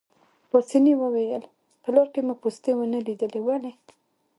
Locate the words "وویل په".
0.97-1.89